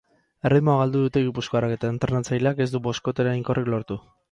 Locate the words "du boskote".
2.77-3.25